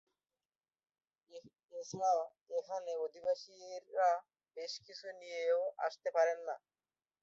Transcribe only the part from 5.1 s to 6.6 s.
নিয়েও আসতে পারে না।